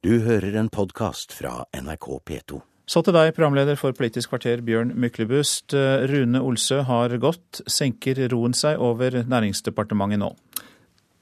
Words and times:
Du 0.00 0.14
hører 0.24 0.54
en 0.56 0.70
podkast 0.72 1.34
fra 1.36 1.66
NRK 1.76 2.06
P2. 2.24 2.58
Så 2.88 3.02
til 3.04 3.12
deg, 3.12 3.34
programleder 3.36 3.76
for 3.76 3.92
Politisk 3.92 4.30
kvarter, 4.32 4.62
Bjørn 4.64 4.94
Myklebust. 4.96 5.74
Rune 6.08 6.40
Olsø 6.40 6.78
har 6.88 7.12
gått. 7.20 7.60
Senker 7.68 8.16
roen 8.32 8.56
seg 8.56 8.80
over 8.80 9.18
Næringsdepartementet 9.28 10.22
nå? 10.22 10.30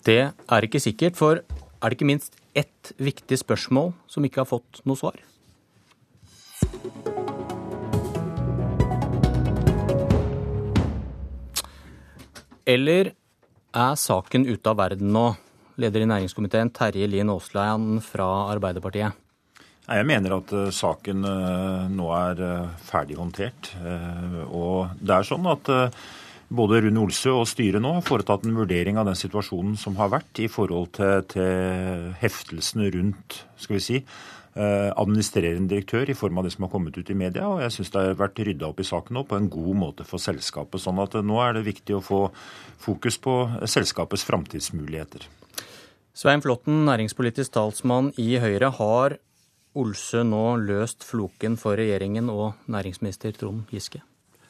Det 0.07 0.21
er 0.31 0.67
ikke 0.69 0.79
sikkert, 0.79 1.19
for 1.19 1.41
er 1.43 1.91
det 1.91 1.99
ikke 1.99 2.07
minst 2.07 2.39
ett 2.55 2.93
viktig 3.03 3.41
spørsmål 3.43 3.91
som 4.07 4.23
ikke 4.23 4.45
har 4.45 4.51
fått 4.53 4.79
noe 4.87 4.95
svar? 4.95 5.19
Eller 12.63 13.11
er 13.75 14.01
saken 14.07 14.47
ute 14.47 14.71
av 14.71 14.79
verden 14.87 15.11
nå? 15.19 15.27
Leder 15.79 16.03
i 16.03 16.09
næringskomiteen 16.11 16.73
Terje 16.75 17.07
Lien 17.07 17.31
Aasland 17.31 18.01
fra 18.03 18.27
Arbeiderpartiet. 18.51 19.15
Jeg 19.89 20.05
mener 20.05 20.35
at 20.37 20.51
uh, 20.53 20.69
saken 20.75 21.23
uh, 21.25 21.85
nå 21.89 22.09
er 22.13 22.41
uh, 22.43 22.73
ferdig 22.85 23.17
håndtert. 23.17 23.71
Og 24.51 24.91
det 24.99 25.15
er 25.15 25.29
sånn 25.29 25.47
at 25.49 25.71
både 26.49 26.83
Rune 26.83 27.05
Olsø 27.05 27.37
og 27.39 27.47
styret 27.49 27.81
nå 27.85 27.95
har 27.95 28.05
foretatt 28.05 28.45
en 28.49 28.59
vurdering 28.59 28.99
av 28.99 29.07
den 29.07 29.17
situasjonen 29.19 29.79
som 29.79 29.97
har 30.01 30.11
vært 30.13 30.43
i 30.43 30.49
forhold 30.51 30.91
til, 30.99 31.23
til 31.31 32.11
heftelsene 32.21 32.91
rundt 32.97 33.39
skal 33.61 33.77
vi 33.77 33.85
si, 33.85 34.03
administrerende 34.59 35.71
direktør 35.71 36.09
i 36.11 36.17
form 36.17 36.41
av 36.41 36.49
det 36.49 36.55
som 36.55 36.65
har 36.65 36.73
kommet 36.73 36.97
ut 36.99 37.13
i 37.13 37.17
media. 37.17 37.47
Og 37.47 37.61
jeg 37.63 37.77
syns 37.77 37.93
det 37.95 38.03
har 38.03 38.19
vært 38.19 38.41
rydda 38.49 38.73
opp 38.73 38.81
i 38.81 38.89
saken 38.89 39.21
nå 39.21 39.27
på 39.29 39.39
en 39.39 39.51
god 39.53 39.83
måte 39.85 40.09
for 40.09 40.25
selskapet. 40.25 40.83
Sånn 40.83 40.99
at 41.05 41.15
nå 41.23 41.39
er 41.45 41.55
det 41.55 41.69
viktig 41.69 41.99
å 41.99 42.05
få 42.05 42.23
fokus 42.81 43.21
på 43.23 43.43
selskapets 43.69 44.27
framtidsmuligheter. 44.27 45.29
Svein 46.19 46.41
Flåtten, 46.43 46.81
næringspolitisk 46.83 47.53
talsmann 47.55 48.09
i 48.19 48.41
Høyre. 48.43 48.73
Har 48.75 49.13
Olsø 49.79 50.25
nå 50.27 50.57
løst 50.59 51.05
floken 51.07 51.55
for 51.55 51.79
regjeringen 51.79 52.27
og 52.33 52.57
næringsminister 52.67 53.37
Trond 53.39 53.69
Giske? 53.71 54.01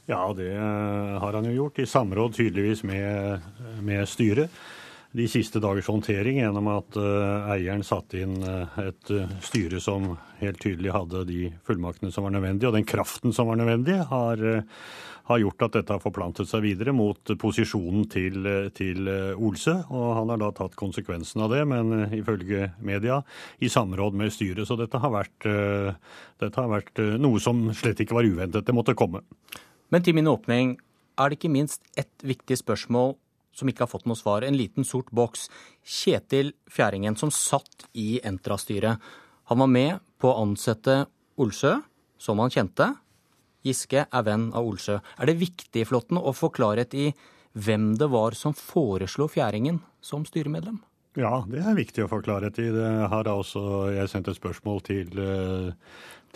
Ja, 0.09 0.23
det 0.33 0.55
har 0.57 1.37
han 1.37 1.45
jo 1.51 1.53
gjort, 1.59 1.83
i 1.83 1.85
samråd 1.93 2.39
tydeligvis 2.39 2.87
med, 2.89 3.45
med 3.85 4.09
styret. 4.09 4.49
De 5.13 5.27
siste 5.29 5.61
dagers 5.61 5.93
håndtering 5.93 6.41
gjennom 6.41 6.73
at 6.73 6.97
uh, 6.97 7.53
eieren 7.53 7.85
satte 7.85 8.23
inn 8.25 8.39
uh, 8.41 8.81
et 8.81 9.13
uh, 9.13 9.29
styre 9.45 9.85
som 9.85 10.15
helt 10.41 10.65
tydelig 10.65 10.97
hadde 10.97 11.27
de 11.29 11.51
fullmaktene 11.69 12.15
som 12.17 12.25
var 12.25 12.33
nødvendige, 12.33 12.73
og 12.73 12.81
den 12.81 12.89
kraften 12.89 13.37
som 13.37 13.53
var 13.53 13.61
nødvendig, 13.61 14.01
har, 14.09 14.41
har 15.29 15.43
gjort 15.43 15.65
at 15.67 15.77
dette 15.77 15.93
har 15.95 16.03
forplantet 16.03 16.49
seg 16.49 16.65
videre 16.65 16.95
mot 16.97 17.33
posisjonen 17.41 18.07
til, 18.11 18.49
til 18.77 19.11
Olsø. 19.37 19.75
Og 19.93 20.09
han 20.17 20.33
har 20.33 20.41
da 20.41 20.51
tatt 20.57 20.77
konsekvensen 20.79 21.45
av 21.45 21.53
det, 21.53 21.63
men 21.69 22.09
ifølge 22.17 22.71
media 22.81 23.21
i 23.61 23.71
samråd 23.73 24.17
med 24.17 24.33
styret. 24.35 24.65
Så 24.69 24.79
dette 24.81 25.01
har 25.03 25.13
vært, 25.13 25.49
dette 26.41 26.63
har 26.63 26.73
vært 26.73 27.03
noe 27.21 27.41
som 27.45 27.67
slett 27.77 28.01
ikke 28.05 28.17
var 28.17 28.29
uventet. 28.29 28.65
Det 28.65 28.77
måtte 28.77 28.97
komme. 28.99 29.23
Men 29.93 30.05
til 30.05 30.17
min 30.17 30.29
åpning, 30.33 30.77
er 31.19 31.31
det 31.31 31.39
ikke 31.39 31.53
minst 31.53 31.83
ett 31.99 32.25
viktig 32.25 32.59
spørsmål 32.61 33.17
som 33.59 33.71
ikke 33.71 33.85
har 33.85 33.91
fått 33.91 34.07
noe 34.09 34.19
svar. 34.19 34.47
En 34.47 34.57
liten 34.57 34.87
sort 34.87 35.11
boks. 35.15 35.49
Kjetil 35.83 36.53
Fjæringen, 36.71 37.17
som 37.19 37.33
satt 37.35 37.89
i 37.99 38.21
Entra-styret, 38.27 39.03
han 39.49 39.63
var 39.65 39.71
med 39.73 40.05
på 40.21 40.31
å 40.31 40.43
ansette 40.45 41.07
Olsø, 41.41 41.79
som 42.21 42.41
han 42.43 42.53
kjente. 42.53 42.91
Giske 43.69 44.05
er 44.05 44.27
venn 44.27 44.51
av 44.57 44.67
Olsjø. 44.67 44.99
Er 45.19 45.31
det 45.31 45.39
viktig 45.41 45.87
Flåtten, 45.89 46.19
å 46.19 46.35
få 46.37 46.51
klarhet 46.55 46.97
i 46.97 47.11
hvem 47.59 47.95
det 48.01 48.11
var 48.13 48.37
som 48.39 48.55
foreslo 48.57 49.29
Fjæringen 49.31 49.81
som 50.05 50.27
styremedlem? 50.29 50.81
Ja, 51.19 51.43
det 51.51 51.65
er 51.65 51.79
viktig 51.79 52.05
å 52.05 52.11
få 52.11 52.21
klarhet 52.23 52.59
i. 52.63 52.69
Det 52.75 52.89
har 53.11 53.25
da 53.27 53.35
også 53.41 53.63
jeg 53.95 54.11
sendt 54.13 54.29
et 54.31 54.39
spørsmål 54.39 54.83
til, 54.87 55.09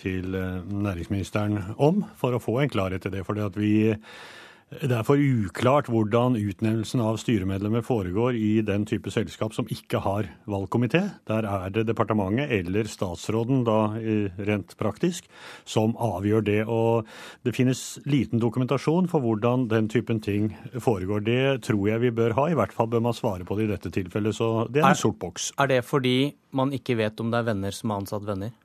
til 0.00 0.34
næringsministeren 0.34 1.76
om, 1.76 2.02
for 2.18 2.34
å 2.34 2.42
få 2.42 2.56
en 2.62 2.72
klarhet 2.72 3.06
i 3.06 3.12
det. 3.14 3.22
For 3.28 3.38
vi 3.54 3.74
det 4.80 4.94
er 4.96 5.04
for 5.04 5.20
uklart 5.20 5.88
hvordan 5.92 6.38
utnevnelsen 6.38 7.02
av 7.04 7.18
styremedlemmer 7.20 7.84
foregår 7.84 8.38
i 8.38 8.62
den 8.64 8.86
type 8.88 9.10
selskap 9.12 9.52
som 9.52 9.68
ikke 9.68 10.00
har 10.00 10.30
valgkomité. 10.48 11.02
Der 11.28 11.44
er 11.44 11.74
det 11.74 11.84
departementet 11.90 12.52
eller 12.56 12.88
statsråden, 12.88 13.66
da 13.68 13.92
rent 14.48 14.72
praktisk, 14.80 15.28
som 15.68 15.92
avgjør 16.00 16.46
det. 16.46 16.58
Og 16.64 17.04
det 17.44 17.54
finnes 17.56 17.82
liten 18.08 18.40
dokumentasjon 18.40 19.10
for 19.12 19.24
hvordan 19.24 19.68
den 19.72 19.92
typen 19.92 20.22
ting 20.24 20.52
foregår. 20.80 21.26
Det 21.28 21.44
tror 21.68 21.84
jeg 21.90 22.06
vi 22.06 22.14
bør 22.22 22.38
ha. 22.40 22.48
I 22.48 22.56
hvert 22.56 22.72
fall 22.72 22.88
bør 22.88 23.04
man 23.10 23.18
svare 23.18 23.44
på 23.44 23.58
det 23.58 23.68
i 23.68 23.72
dette 23.74 23.92
tilfellet. 23.92 24.38
Så 24.40 24.52
det 24.72 24.80
er 24.80 24.94
en 24.94 25.04
sort 25.04 25.20
boks. 25.20 25.52
Er 25.60 25.68
det 25.68 25.82
fordi 25.84 26.32
man 26.56 26.72
ikke 26.72 26.96
vet 26.96 27.20
om 27.20 27.32
det 27.32 27.42
er 27.42 27.52
venner 27.52 27.76
som 27.76 27.92
har 27.92 28.04
ansatt 28.06 28.24
venner? 28.24 28.56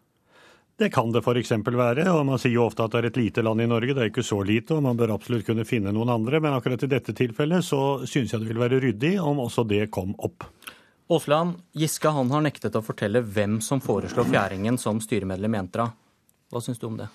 Det 0.78 0.92
kan 0.94 1.10
det 1.12 1.24
f.eks. 1.26 1.52
være, 1.66 2.04
og 2.14 2.20
man 2.28 2.38
sier 2.38 2.54
jo 2.54 2.68
ofte 2.68 2.86
at 2.86 2.94
det 2.94 3.00
er 3.00 3.08
et 3.10 3.16
lite 3.18 3.42
land 3.42 3.64
i 3.64 3.66
Norge. 3.70 3.96
Det 3.98 4.04
er 4.04 4.12
ikke 4.12 4.26
så 4.26 4.44
lite, 4.46 4.76
og 4.78 4.84
man 4.86 5.00
bør 5.00 5.16
absolutt 5.16 5.48
kunne 5.48 5.66
finne 5.66 5.90
noen 5.90 6.12
andre. 6.14 6.38
Men 6.44 6.54
akkurat 6.54 6.86
i 6.86 6.90
dette 6.92 7.16
tilfellet 7.18 7.66
så 7.66 7.80
syns 8.06 8.36
jeg 8.36 8.44
det 8.44 8.52
vil 8.52 8.62
være 8.62 8.78
ryddig 8.84 9.16
om 9.18 9.42
også 9.42 9.66
det 9.66 9.88
kom 9.90 10.14
opp. 10.22 10.46
Aasland, 11.10 11.56
Giske 11.74 12.12
han 12.14 12.30
har 12.30 12.46
nektet 12.46 12.78
å 12.78 12.84
fortelle 12.86 13.24
hvem 13.26 13.58
som 13.64 13.82
foreslår 13.82 14.30
Fjæringen 14.30 14.78
som 14.78 15.02
styremedlem 15.02 15.56
i 15.56 15.62
Entra. 15.64 15.90
Hva 16.52 16.62
syns 16.62 16.78
du 16.78 16.86
om 16.92 17.02
det? 17.02 17.10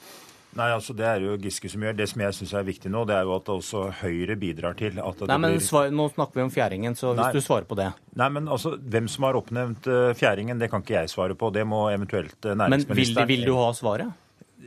Nei, 0.59 0.69
altså 0.75 0.95
Det 0.97 1.07
er 1.09 1.23
jo 1.25 1.37
Giske 1.41 1.71
som 1.73 1.85
gjør. 1.85 1.97
Det 1.97 2.07
som 2.11 2.23
jeg 2.25 2.37
syns 2.37 2.55
er 2.59 2.67
viktig 2.67 2.93
nå, 2.93 3.05
det 3.09 3.17
er 3.17 3.29
jo 3.29 3.37
at 3.39 3.51
også 3.55 3.85
Høyre 4.03 4.37
bidrar 4.41 4.77
til 4.79 5.01
at 5.01 5.23
Nei, 5.29 5.39
men 5.41 5.57
blir... 5.57 5.65
svar, 5.65 5.93
Nå 5.95 6.09
snakker 6.13 6.41
vi 6.41 6.47
om 6.47 6.53
Fjæringen, 6.53 6.97
så 6.99 7.15
hvis 7.15 7.23
Nei. 7.23 7.31
du 7.37 7.45
svarer 7.45 7.69
på 7.69 7.79
det. 7.79 7.89
Nei, 8.21 8.29
men 8.37 8.51
altså, 8.53 8.75
Hvem 8.77 9.09
som 9.13 9.29
har 9.29 9.39
oppnevnt 9.41 9.89
uh, 9.89 10.11
Fjæringen, 10.19 10.61
det 10.61 10.69
kan 10.73 10.85
ikke 10.85 10.99
jeg 10.99 11.13
svare 11.13 11.39
på. 11.39 11.53
Det 11.55 11.65
må 11.69 11.87
eventuelt 11.93 12.37
næringsministeren 12.45 13.25
Men 13.25 13.33
vil, 13.33 13.47
vil 13.47 13.49
du 13.49 13.57
ha 13.61 13.71
svaret? 13.77 14.19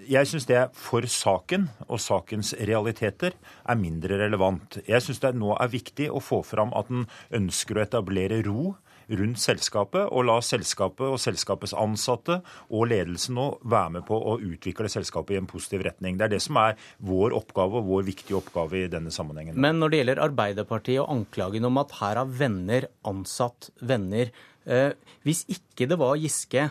Jeg 0.05 0.29
syns 0.29 0.45
det 0.45 0.59
for 0.77 1.05
saken 1.09 1.69
og 1.87 1.97
sakens 2.01 2.51
realiteter 2.67 3.33
er 3.33 3.77
mindre 3.79 4.19
relevant. 4.21 4.77
Jeg 4.85 5.01
syns 5.01 5.21
det 5.23 5.33
nå 5.37 5.55
er 5.55 5.71
viktig 5.71 6.11
å 6.13 6.21
få 6.21 6.43
fram 6.45 6.73
at 6.77 6.91
en 6.93 7.07
ønsker 7.39 7.79
å 7.79 7.85
etablere 7.85 8.41
ro 8.45 8.75
rundt 9.09 9.41
selskapet, 9.41 10.07
og 10.09 10.25
la 10.27 10.37
selskapet 10.43 11.05
og 11.07 11.19
selskapets 11.21 11.75
ansatte 11.77 12.39
og 12.69 12.87
ledelsen 12.91 13.37
nå 13.37 13.47
være 13.63 13.97
med 13.97 14.07
på 14.07 14.17
å 14.17 14.37
utvikle 14.39 14.89
selskapet 14.91 15.35
i 15.35 15.41
en 15.41 15.49
positiv 15.49 15.85
retning. 15.87 16.17
Det 16.19 16.27
er 16.27 16.35
det 16.35 16.41
som 16.45 16.59
er 16.61 16.79
vår 17.05 17.35
oppgave 17.37 17.81
og 17.81 17.89
vår 17.89 18.09
viktige 18.09 18.39
oppgave 18.39 18.83
i 18.83 18.89
denne 18.91 19.13
sammenhengen. 19.13 19.59
Men 19.59 19.79
når 19.81 19.93
det 19.93 20.01
gjelder 20.01 20.25
Arbeiderpartiet 20.25 21.03
og 21.03 21.13
anklagen 21.19 21.69
om 21.69 21.81
at 21.81 21.95
her 22.01 22.21
har 22.21 22.35
venner 22.41 22.89
ansatt 23.05 23.69
venner 23.81 24.31
eh, 24.65 24.91
Hvis 25.25 25.43
ikke 25.51 25.87
det 25.89 25.97
var 26.01 26.17
Giske 26.19 26.69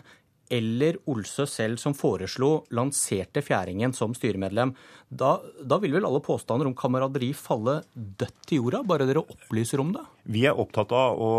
eller 0.53 0.99
Olsø 1.11 1.47
selv 1.49 1.81
som 1.81 1.95
foreslo, 1.97 2.65
lanserte 2.75 3.43
Fjæringen 3.45 3.95
som 3.97 4.15
styremedlem, 4.17 4.75
da, 5.15 5.37
da 5.63 5.79
vil 5.79 5.95
vel 5.95 6.07
alle 6.09 6.21
påstander 6.25 6.67
om 6.67 6.75
kameraderi 6.77 7.31
falle 7.37 7.81
dødt 7.95 8.47
til 8.49 8.63
jorda, 8.63 8.81
bare 8.87 9.07
dere 9.07 9.23
opplyser 9.23 9.83
om 9.83 9.93
det? 9.95 10.03
Vi 10.35 10.43
er 10.49 10.59
opptatt 10.59 10.91
av 10.97 11.21
å 11.21 11.33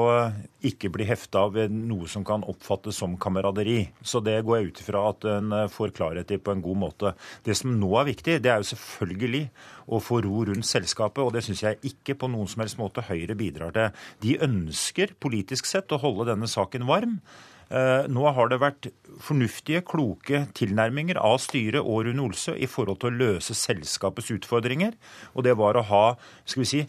ikke 0.65 0.91
bli 0.93 1.07
hefta 1.09 1.47
ved 1.51 1.73
noe 1.73 2.07
som 2.09 2.23
kan 2.27 2.45
oppfattes 2.47 3.01
som 3.01 3.17
kameraderi. 3.21 3.79
Så 4.05 4.21
det 4.23 4.37
går 4.45 4.59
jeg 4.59 4.69
ut 4.69 4.81
ifra 4.83 5.01
at 5.09 5.27
en 5.29 5.55
får 5.73 5.95
klarhet 5.97 6.31
i 6.31 6.39
på 6.39 6.53
en 6.53 6.63
god 6.63 6.81
måte. 6.85 7.15
Det 7.43 7.57
som 7.57 7.73
nå 7.73 7.89
er 7.99 8.11
viktig, 8.11 8.37
det 8.45 8.53
er 8.53 8.61
jo 8.61 8.69
selvfølgelig 8.71 9.43
å 9.91 9.99
få 10.01 10.21
ro 10.25 10.45
rundt 10.49 10.69
selskapet, 10.69 11.23
og 11.25 11.33
det 11.35 11.43
syns 11.45 11.65
jeg 11.65 11.81
ikke 11.91 12.15
på 12.21 12.29
noen 12.31 12.49
som 12.51 12.63
helst 12.63 12.79
måte 12.81 13.03
Høyre 13.09 13.35
bidrar 13.37 13.75
til. 13.75 14.05
De 14.23 14.37
ønsker 14.45 15.17
politisk 15.19 15.67
sett 15.69 15.91
å 15.91 16.01
holde 16.01 16.29
denne 16.31 16.49
saken 16.49 16.87
varm. 16.87 17.19
Nå 17.65 18.25
har 18.37 18.49
det 18.51 18.59
vært 18.61 18.87
fornuftige, 19.25 19.81
kloke 19.87 20.43
tilnærminger 20.57 21.17
av 21.17 21.39
styret 21.41 21.81
og 21.81 22.03
Rune 22.05 22.21
Olsø 22.27 22.53
i 22.53 22.67
forhold 22.69 22.99
til 23.01 23.09
å 23.09 23.17
løse 23.23 23.55
selskapets 23.57 24.29
utfordringer. 24.35 24.93
Og 25.33 25.47
det 25.47 25.55
var 25.57 25.79
å 25.79 25.85
ha 25.89 26.03
skal 26.45 26.61
vi 26.61 26.69
si, 26.69 26.83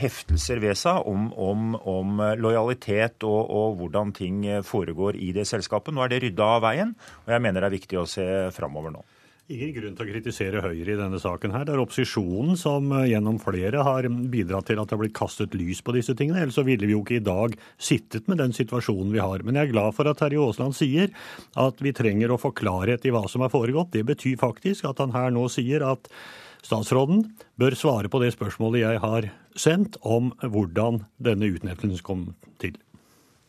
heftelser 0.00 0.62
ved 0.64 0.78
seg 0.80 1.04
om, 1.10 1.28
om, 1.36 1.74
om 1.84 2.22
lojalitet 2.40 3.26
og, 3.28 3.42
og, 3.44 3.76
hvordan 3.82 4.14
ting 4.16 4.40
foregår 4.64 5.20
i 5.20 5.34
det 5.36 5.44
selskapet. 5.50 5.92
Nå 5.92 6.06
er 6.06 6.14
det 6.14 6.22
rydda 6.24 6.48
av 6.56 6.64
veien, 6.64 6.96
og 7.26 7.36
jeg 7.36 7.44
mener 7.44 7.60
det 7.60 7.70
er 7.70 7.78
viktig 7.78 8.00
å 8.00 8.08
se 8.08 8.26
framover 8.56 8.96
nå. 8.96 9.04
Ingen 9.46 9.76
grunn 9.76 9.92
til 9.94 10.02
å 10.02 10.10
kritisere 10.10 10.60
Høyre 10.64 10.90
i 10.90 10.98
denne 10.98 11.20
saken. 11.22 11.52
her. 11.54 11.64
Det 11.64 11.74
er 11.76 11.78
opposisjonen 11.78 12.56
som 12.58 12.90
gjennom 13.06 13.38
flere 13.38 13.84
har 13.86 14.02
bidratt 14.02 14.66
til 14.66 14.80
at 14.80 14.88
det 14.88 14.96
har 14.96 14.98
blitt 15.04 15.14
kastet 15.14 15.54
lys 15.54 15.78
på 15.86 15.94
disse 15.94 16.16
tingene. 16.18 16.40
Ellers 16.42 16.58
så 16.58 16.64
ville 16.66 16.82
vi 16.82 16.96
jo 16.96 17.04
ikke 17.04 17.20
i 17.20 17.22
dag 17.22 17.54
sittet 17.78 18.26
med 18.26 18.38
den 18.38 18.50
situasjonen 18.50 19.12
vi 19.14 19.22
har. 19.22 19.44
Men 19.46 19.54
jeg 19.54 19.68
er 19.68 19.72
glad 19.72 19.94
for 19.94 20.10
at 20.10 20.18
Terje 20.18 20.42
Aasland 20.42 20.74
sier 20.74 21.14
at 21.54 21.78
vi 21.78 21.94
trenger 21.94 22.34
å 22.34 22.40
få 22.42 22.50
klarhet 22.50 23.06
i 23.06 23.14
hva 23.14 23.22
som 23.30 23.46
har 23.46 23.54
foregått. 23.54 23.94
Det 23.94 24.02
betyr 24.02 24.34
faktisk 24.34 24.84
at 24.90 24.98
han 24.98 25.14
her 25.14 25.30
nå 25.30 25.46
sier 25.46 25.86
at 25.86 26.10
statsråden 26.66 27.22
bør 27.54 27.78
svare 27.78 28.10
på 28.10 28.18
det 28.24 28.32
spørsmålet 28.34 28.82
jeg 28.82 28.98
har 28.98 29.30
sendt 29.54 29.94
om 30.02 30.34
hvordan 30.42 31.04
denne 31.22 31.54
utnevnelsen 31.54 32.02
kom 32.02 32.32
til. 32.58 32.74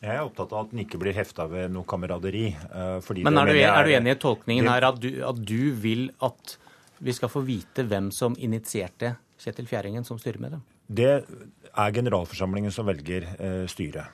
Jeg 0.07 0.15
er 0.15 0.23
opptatt 0.23 0.53
av 0.55 0.65
at 0.65 0.71
den 0.71 0.85
ikke 0.85 0.99
blir 1.01 1.15
hefta 1.17 1.49
ved 1.51 1.73
noe 1.75 1.83
kameraderi. 1.87 2.45
Men 2.55 3.41
er 3.41 3.49
du, 3.51 3.57
er 3.59 3.83
du 3.89 3.93
enig 3.97 4.13
i 4.15 4.19
tolkningen 4.21 4.69
her 4.71 4.87
at 4.87 5.01
du, 5.03 5.09
at 5.27 5.41
du 5.43 5.73
vil 5.83 6.07
at 6.23 6.55
vi 7.03 7.13
skal 7.13 7.29
få 7.29 7.43
vite 7.45 7.83
hvem 7.85 8.07
som 8.15 8.37
initierte 8.39 9.17
Kjetil 9.37 9.67
Fjæringen 9.69 10.07
som 10.07 10.17
styremedlem? 10.21 10.63
Det 10.87 11.11
er 11.19 11.91
generalforsamlingen 11.93 12.71
som 12.73 12.87
velger 12.87 13.27
styret. 13.69 14.07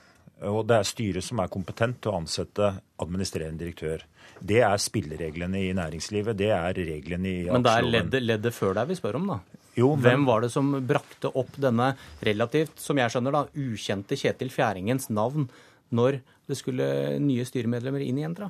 Og 0.50 0.66
det 0.68 0.80
er 0.82 0.88
styret 0.88 1.24
som 1.24 1.40
er 1.40 1.52
kompetent 1.52 2.02
til 2.04 2.12
å 2.12 2.18
ansette 2.20 2.74
administrerende 3.04 3.62
direktør. 3.62 4.02
Det 4.44 4.60
er 4.66 4.82
spillereglene 4.82 5.62
i 5.62 5.74
næringslivet. 5.78 6.36
Det 6.40 6.50
er 6.52 6.74
reglene 6.76 7.30
i 7.30 7.44
Men 7.48 7.64
det 7.64 7.76
er 7.78 7.88
leddet, 7.88 8.26
leddet 8.26 8.56
før 8.56 8.74
deg 8.80 8.90
vi 8.90 8.98
spør 9.00 9.22
om, 9.22 9.30
da. 9.36 9.40
Jo, 9.78 9.96
men- 9.96 10.04
Hvem 10.04 10.26
var 10.26 10.42
det 10.42 10.52
som 10.52 10.74
brakte 10.86 11.32
opp 11.34 11.56
denne 11.58 11.96
relativt, 12.22 12.78
som 12.80 12.98
jeg 12.98 13.10
skjønner, 13.10 13.32
da, 13.32 13.46
ukjente 13.56 14.18
Kjetil 14.20 14.52
Fjæringens 14.52 15.10
navn 15.10 15.48
når 15.94 16.20
det 16.50 16.58
skulle 16.60 16.86
nye 17.24 17.46
styremedlemmer 17.48 18.04
inn 18.04 18.20
i 18.20 18.26
Entra? 18.28 18.50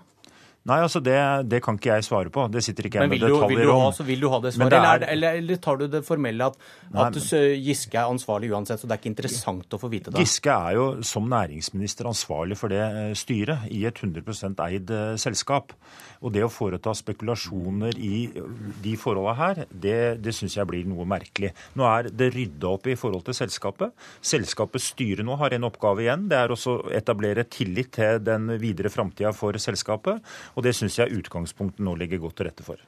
Nei, 0.64 0.78
altså 0.80 1.02
det, 1.04 1.16
det 1.52 1.60
kan 1.64 1.76
ikke 1.76 1.90
jeg 1.98 2.06
svare 2.08 2.32
på. 2.32 2.46
Det 2.48 2.62
sitter 2.64 2.88
ikke 2.88 3.02
jeg 3.02 3.04
Men 3.04 3.12
med 3.12 3.20
vil 3.20 3.34
du, 3.34 3.48
vil, 3.52 3.66
du 3.68 3.72
ha, 3.76 3.90
så 3.92 4.06
vil 4.08 4.22
du 4.24 4.30
ha 4.32 4.38
det 4.46 4.54
svaret, 4.56 4.72
det 4.72 4.80
er- 4.80 5.04
er 5.04 5.12
eller, 5.12 5.40
eller 5.42 5.58
tar 5.60 5.76
du 5.82 5.88
det 5.92 6.00
formelle 6.08 6.46
at, 6.48 6.56
Nei, 6.94 7.08
at 7.10 7.18
uh, 7.20 7.50
Giske 7.66 8.00
er 8.00 8.08
ansvarlig 8.08 8.48
uansett, 8.56 8.80
så 8.80 8.88
det 8.88 8.96
er 8.96 9.02
ikke 9.02 9.12
interessant 9.12 9.76
å 9.76 9.80
få 9.82 9.90
vite 9.92 10.14
det? 10.14 10.24
Giske 10.24 10.54
er 10.56 10.78
jo 10.78 10.86
som 11.04 11.28
næringsminister 11.28 12.08
ansvarlig 12.08 12.56
for 12.56 12.72
det 12.72 12.80
eh, 12.80 13.12
styret 13.20 13.66
i 13.76 13.84
et 13.90 14.00
100 14.00 14.64
eid 14.70 14.90
eh, 14.96 15.18
selskap. 15.20 15.76
Og 16.24 16.32
det 16.32 16.46
å 16.46 16.48
foreta 16.48 16.94
spekulasjoner 16.96 17.98
i 18.00 18.14
eh, 18.32 18.48
de 18.86 18.96
forholdene 19.00 19.36
her, 19.42 19.66
det, 19.68 19.98
det 20.24 20.32
syns 20.38 20.56
jeg 20.56 20.70
blir 20.70 20.88
noe 20.88 21.04
merkelig. 21.04 21.52
Nå 21.76 21.84
er 21.90 22.08
det 22.08 22.32
rydda 22.38 22.72
opp 22.72 22.88
i 22.88 22.96
forhold 22.96 23.26
til 23.28 23.36
selskapet. 23.36 23.92
Selskapets 24.24 24.94
styre 24.94 25.28
nå 25.28 25.36
har 25.44 25.58
en 25.60 25.68
oppgave 25.68 26.06
igjen. 26.06 26.30
Det 26.32 26.40
er 26.40 26.56
også 26.56 26.78
å 26.78 26.96
etablere 26.96 27.44
tillit 27.52 27.92
til 28.00 28.24
den 28.24 28.48
videre 28.64 28.88
framtida 28.94 29.34
for 29.36 29.60
selskapet. 29.60 30.24
Og 30.54 30.66
det 30.66 30.76
syns 30.78 31.00
jeg 31.00 31.18
utgangspunktet 31.20 31.84
nå 31.84 31.96
ligger 32.00 32.22
godt 32.24 32.40
til 32.40 32.50
rette 32.50 32.66
for. 32.66 32.82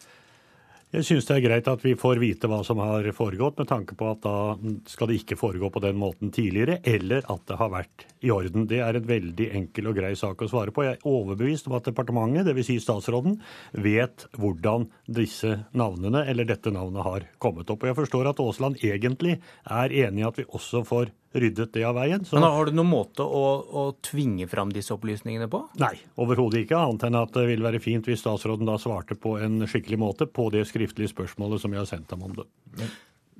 Jeg 0.95 1.03
syns 1.03 1.25
det 1.27 1.33
er 1.35 1.41
greit 1.44 1.65
at 1.67 1.81
vi 1.83 1.91
får 2.00 2.19
vite 2.21 2.47
hva 2.47 2.62
som 2.63 2.79
har 2.79 3.07
foregått, 3.17 3.57
med 3.59 3.67
tanke 3.67 3.97
på 4.00 4.06
at 4.13 4.21
da 4.23 4.53
skal 4.88 5.09
det 5.09 5.17
ikke 5.19 5.35
foregå 5.35 5.67
på 5.73 5.81
den 5.83 5.97
måten 6.00 6.29
tidligere, 6.31 6.77
eller 6.88 7.25
at 7.33 7.41
det 7.50 7.57
har 7.59 7.71
vært 7.73 8.06
i 8.23 8.31
orden. 8.31 8.67
Det 8.69 8.79
er 8.85 8.95
en 8.95 9.09
veldig 9.09 9.50
enkel 9.59 9.89
og 9.91 9.97
grei 9.97 10.13
sak 10.15 10.45
å 10.45 10.47
svare 10.47 10.71
på. 10.71 10.85
Jeg 10.85 10.95
er 10.95 11.09
overbevist 11.09 11.67
om 11.67 11.75
at 11.75 11.89
departementet, 11.89 12.47
dvs. 12.47 12.69
Si 12.69 12.77
statsråden, 12.79 13.35
vet 13.83 14.27
hvordan 14.39 14.88
disse 15.19 15.57
navnene, 15.75 16.23
eller 16.31 16.47
dette 16.47 16.71
navnet, 16.71 17.03
har 17.03 17.27
kommet 17.44 17.69
opp. 17.73 17.83
Og 17.83 17.91
jeg 17.91 18.00
forstår 18.00 18.31
at 18.31 18.41
Aasland 18.45 18.79
egentlig 18.85 19.39
er 19.65 20.00
enig 20.06 20.23
i 20.23 20.29
at 20.29 20.39
vi 20.39 20.47
også 20.47 20.85
får 20.88 21.11
ryddet 21.35 21.73
det 21.75 21.83
av 21.87 21.97
veien. 21.97 22.23
Så 22.25 22.37
Men 22.37 22.47
Har 22.47 22.69
du 22.69 22.75
noen 22.77 22.91
måte 22.91 23.25
å, 23.25 23.45
å 23.65 23.83
tvinge 24.05 24.47
fram 24.51 24.71
disse 24.73 24.93
opplysningene 24.95 25.49
på? 25.51 25.61
Nei, 25.81 25.93
overhodet 26.21 26.63
ikke. 26.63 26.79
Annet 26.79 27.07
enn 27.09 27.19
at 27.19 27.33
det 27.35 27.47
ville 27.49 27.65
være 27.65 27.81
fint 27.83 28.07
hvis 28.07 28.23
statsråden 28.23 28.69
da 28.69 28.77
svarte 28.81 29.17
på 29.19 29.35
en 29.43 29.65
skikkelig 29.67 29.99
måte 30.01 30.29
på 30.29 30.47
det 30.55 30.65
skriftlige 30.69 31.11
spørsmålet 31.11 31.63
som 31.63 31.75
jeg 31.75 31.83
har 31.83 31.91
sendt 31.91 32.15
ham 32.15 32.25
om 32.29 32.37
det. 32.39 32.47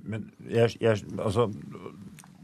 Men 0.06 0.28
jeg, 0.52 0.76
jeg, 0.84 1.02
altså, 1.18 1.48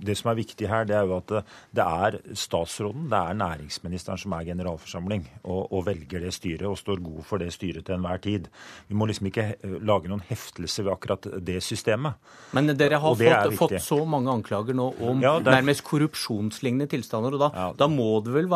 det 0.02 0.16
som 0.18 0.32
er 0.32 0.38
viktig 0.40 0.68
her, 0.70 0.86
det 0.90 0.96
er 0.98 1.06
jo 1.08 1.18
at 1.20 1.32
det, 1.78 1.84
er 1.86 2.18
statsråden, 2.38 3.08
det 3.12 3.20
er 3.20 3.38
næringsministeren 3.40 4.20
som 4.22 4.34
er 4.38 4.48
generalforsamling 4.50 5.26
og, 5.44 5.68
og 5.72 5.86
velger 5.88 6.24
det 6.26 6.34
styret 6.36 6.66
og 6.70 6.78
står 6.80 7.02
god 7.06 7.22
for 7.28 7.42
det 7.42 7.52
styret 7.56 7.86
til 7.88 7.96
enhver 7.98 8.22
tid. 8.24 8.48
Vi 8.90 8.98
må 8.98 9.08
liksom 9.10 9.30
ikke 9.32 9.48
eh, 9.54 9.78
lage 9.86 10.12
noen 10.12 10.24
heftelse 10.28 10.86
ved 10.86 10.94
akkurat 10.96 11.30
det 11.46 11.60
systemet. 11.66 12.18
Men 12.58 12.72
dere 12.78 13.00
har 13.04 13.18
fått, 13.22 13.58
fått 13.60 13.78
så 13.86 14.02
mange 14.10 14.34
anklager 14.34 14.78
nå 14.78 14.90
om 15.00 15.22
Ja, 15.24 15.38
er- 15.40 15.48
nærmest 15.62 15.86
korrupsjonslignende 15.88 16.90
tilstander, 16.92 17.38
og 17.38 17.46
da, 17.46 17.52
Ja. 17.56 17.70
da 17.78 17.88
må, 17.88 18.10
dere 18.26 18.42
vel 18.42 18.50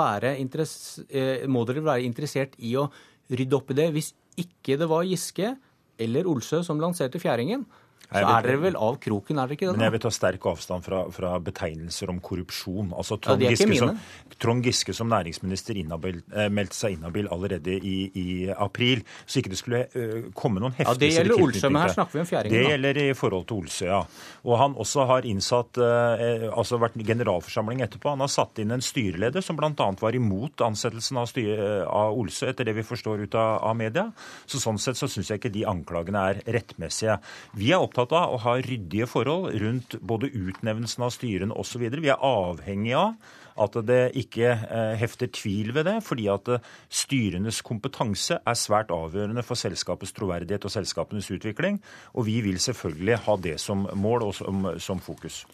eh, 1.09 1.47
må 1.47 1.65
dere 1.65 1.85
være 1.85 2.05
interessert 2.05 2.55
i 2.59 2.75
å 2.75 2.89
rydde 3.31 3.57
opp 3.57 3.71
i 3.71 3.79
det. 3.79 3.91
Hvis 3.93 4.13
ikke 4.37 4.77
det 4.79 4.87
var 4.89 5.03
Giske 5.07 5.55
eller 5.99 6.27
Olsø 6.27 6.61
som 6.63 6.79
lanserte 6.81 7.19
fjæringen, 7.21 7.65
så 8.09 8.21
vet 8.21 8.29
er 8.29 8.45
dere 8.45 8.61
vel 8.61 8.77
av 8.77 8.97
kroken, 9.01 9.39
er 9.39 9.49
dere 9.49 9.57
ikke 9.57 9.69
det? 9.69 9.77
Men 9.77 9.87
jeg 9.87 9.95
vil 9.95 10.03
ta 10.05 10.11
sterk 10.13 10.45
avstand 10.51 10.85
fra, 10.85 11.01
fra 11.13 11.31
betegnelser 11.43 12.11
om 12.13 12.19
korrupsjon. 12.23 12.91
Altså 12.95 13.17
Trond, 13.21 13.43
er 13.43 13.55
Giske 13.55 13.79
som. 13.79 13.99
Trond 14.41 14.67
Giske 14.67 14.95
som 14.95 15.09
næringsminister 15.11 15.79
inhabil, 15.79 16.21
eh, 16.35 16.49
meldte 16.53 16.77
seg 16.77 16.97
inhabil 16.97 17.29
allerede 17.31 17.75
i, 17.75 17.95
i 18.13 18.25
april, 18.51 19.03
så 19.25 19.41
ikke 19.41 19.53
det 19.53 19.59
skulle 19.61 19.81
eh, 19.95 20.29
komme 20.37 20.61
noen 20.61 20.75
Ja, 20.75 20.83
heftelser 20.83 21.01
Det 21.01 21.11
gjelder 21.13 21.45
Olsø, 21.45 21.71
men 21.71 21.81
her 21.81 21.95
snakker 21.95 22.17
vi 22.17 22.23
om 22.23 22.29
fjæringen. 22.29 22.55
Det 22.55 22.73
gjelder 22.73 23.01
i 23.01 23.07
forhold 23.17 23.47
til 23.49 23.63
Olsø, 23.63 23.89
ja. 23.89 24.01
Og 24.45 24.59
han 24.61 24.77
også 24.85 25.07
har 25.09 25.29
innsatt, 25.29 25.81
eh, 25.81 26.47
altså 26.51 26.79
vært 26.81 26.99
generalforsamling 26.99 27.83
etterpå. 27.85 28.13
Han 28.13 28.25
har 28.25 28.31
satt 28.33 28.61
inn 28.61 28.75
en 28.75 28.83
styreleder 28.85 29.45
som 29.45 29.57
bl.a. 29.59 29.89
var 30.01 30.19
imot 30.19 30.65
ansettelsen 30.65 31.21
av, 31.21 31.29
styre, 31.31 31.69
av 31.89 32.15
Olsø, 32.15 32.51
etter 32.51 32.67
det 32.67 32.77
vi 32.77 32.85
forstår 32.85 33.25
ut 33.25 33.39
av, 33.39 33.63
av 33.71 33.77
media. 33.79 34.09
Så 34.45 34.61
sånn 34.61 34.79
sett 34.81 34.99
så 34.99 35.09
syns 35.11 35.31
jeg 35.31 35.41
ikke 35.41 35.53
de 35.53 35.65
anklagene 35.69 36.21
er 36.31 36.43
rettmessige. 36.57 37.17
Vi 37.57 37.71
er 37.73 37.81
opptatt 37.81 37.94
av 38.03 38.33
å 38.35 38.41
ha 38.43 38.57
ryddige 38.59 39.07
forhold 39.07 39.55
rundt 39.61 39.97
både 40.01 40.31
utnevnelsen 40.33 41.05
av 41.05 41.13
styrene 41.15 41.55
osv. 41.55 41.87
Vi 41.89 42.11
er 42.11 42.21
avhengig 42.21 42.95
av 42.99 43.15
at 43.55 43.77
det 43.87 44.11
ikke 44.19 44.49
eh, 44.51 44.93
hefter 44.99 45.31
tvil 45.31 45.71
ved 45.75 45.87
det, 45.87 45.95
fordi 46.03 46.27
at 46.31 46.49
eh, 46.51 46.69
styrenes 46.91 47.61
kompetanse 47.65 48.41
er 48.41 48.59
svært 48.59 48.91
avgjørende 48.91 49.45
for 49.47 49.59
selskapets 49.59 50.11
troverdighet 50.17 50.67
og 50.67 50.75
selskapenes 50.75 51.31
utvikling. 51.31 51.79
Og 52.13 52.27
vi 52.27 52.41
vil 52.43 52.59
selvfølgelig 52.59 53.21
ha 53.27 53.37
det 53.47 53.57
som 53.63 53.87
mål 53.95 54.27
og 54.29 54.35
som, 54.35 54.71
som 54.79 54.99
fokus. 54.99 55.45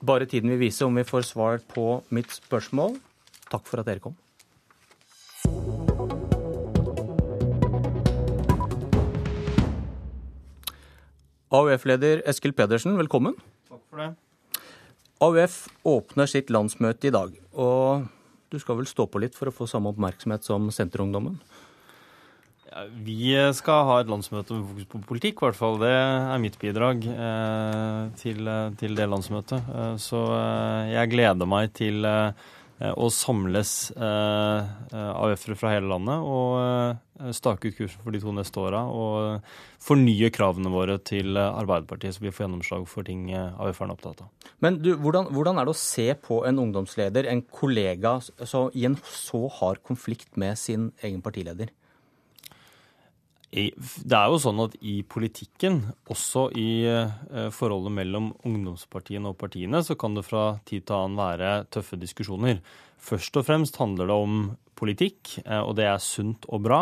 Bare 0.00 0.28
tiden 0.28 0.52
vil 0.52 0.66
vise 0.66 0.84
om 0.84 0.96
vi 0.96 1.04
får 1.04 1.28
svar 1.32 1.60
på 1.74 2.02
mitt 2.12 2.32
spørsmål. 2.32 2.98
Takk 3.50 3.68
for 3.68 3.80
at 3.80 3.88
dere 3.88 4.04
kom. 4.04 4.16
AUF-leder 11.50 12.20
Eskil 12.30 12.52
Pedersen, 12.54 12.94
velkommen. 12.94 13.34
Takk 13.66 13.80
for 13.90 13.98
det. 13.98 14.12
AUF 15.20 15.56
åpner 15.82 16.28
sitt 16.30 16.50
landsmøte 16.54 17.08
i 17.08 17.12
dag, 17.14 17.32
og 17.58 18.06
du 18.54 18.58
skal 18.62 18.78
vel 18.78 18.86
stå 18.86 19.08
på 19.10 19.18
litt 19.22 19.34
for 19.34 19.50
å 19.50 19.54
få 19.54 19.66
samme 19.66 19.90
oppmerksomhet 19.90 20.46
som 20.46 20.68
Senterungdommen? 20.70 21.40
Ja, 22.70 22.84
vi 23.02 23.34
skal 23.58 23.82
ha 23.88 23.98
et 23.98 24.12
landsmøte 24.12 24.54
med 24.54 24.68
fokus 24.68 24.86
på 24.92 25.02
politikk, 25.10 25.42
i 25.42 25.48
hvert 25.48 25.58
fall. 25.58 25.80
Det 25.82 25.90
er 25.90 26.38
mitt 26.38 26.60
bidrag 26.62 27.02
eh, 27.10 28.04
til, 28.22 28.46
til 28.78 28.94
det 28.94 29.10
landsmøtet. 29.10 29.74
Eh, 29.74 29.94
så 29.98 30.22
eh, 30.36 30.94
jeg 30.94 31.12
gleder 31.16 31.50
meg 31.50 31.74
til 31.74 32.06
eh, 32.06 32.46
å 32.80 33.10
samles 33.12 33.90
eh, 33.92 34.68
AUF-ere 34.96 35.56
fra 35.58 35.74
hele 35.74 35.90
landet 35.90 36.22
og 36.24 36.54
eh, 36.60 37.32
stake 37.36 37.68
ut 37.68 37.76
kursen 37.76 38.00
for 38.00 38.14
de 38.14 38.20
to 38.22 38.32
neste 38.32 38.62
åra. 38.62 38.80
Og 38.88 39.84
fornye 39.84 40.30
kravene 40.32 40.72
våre 40.72 40.96
til 41.04 41.36
eh, 41.36 41.58
Arbeiderpartiet, 41.60 42.16
så 42.16 42.24
vi 42.24 42.32
får 42.32 42.46
gjennomslag 42.46 42.86
for 42.88 43.04
ting 43.06 43.28
eh, 43.34 43.60
AUF-erne 43.60 43.92
er 43.92 43.98
opptatt 43.98 44.24
av. 44.24 44.48
Men 44.64 44.80
du, 44.80 44.94
hvordan, 44.96 45.28
hvordan 45.34 45.60
er 45.60 45.68
det 45.68 45.74
å 45.74 45.82
se 45.82 46.08
på 46.24 46.40
en 46.48 46.62
ungdomsleder, 46.64 47.28
en 47.28 47.44
kollega, 47.52 48.16
så, 48.22 48.68
i 48.72 48.88
en 48.88 48.96
så 49.04 49.44
hard 49.60 49.84
konflikt 49.84 50.40
med 50.40 50.56
sin 50.60 50.90
egen 51.04 51.20
partileder? 51.24 51.74
Det 53.50 54.14
er 54.14 54.28
jo 54.30 54.38
sånn 54.38 54.60
at 54.62 54.76
i 54.86 55.00
politikken, 55.02 55.80
også 56.06 56.44
i 56.54 56.84
eh, 56.86 57.48
forholdet 57.50 57.90
mellom 57.96 58.28
ungdomspartiene 58.46 59.32
og 59.32 59.38
partiene, 59.40 59.80
så 59.82 59.96
kan 59.98 60.14
det 60.14 60.22
fra 60.28 60.60
tid 60.68 60.84
til 60.86 60.94
annen 60.94 61.18
være 61.18 61.64
tøffe 61.74 61.98
diskusjoner. 61.98 62.60
Først 63.02 63.34
og 63.40 63.48
fremst 63.48 63.80
handler 63.80 64.06
det 64.06 64.18
om 64.22 64.36
politikk, 64.78 65.40
eh, 65.42 65.58
og 65.58 65.74
det 65.80 65.88
er 65.90 65.98
sunt 65.98 66.46
og 66.48 66.62
bra. 66.62 66.80